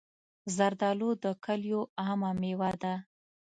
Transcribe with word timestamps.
زردالو 0.55 1.09
د 1.23 1.25
کلیو 1.45 1.81
عامه 2.03 2.31
مېوه 2.39 2.71
ده. 2.81 2.93